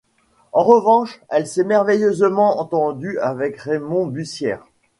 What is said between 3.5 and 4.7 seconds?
Raymond Bussières.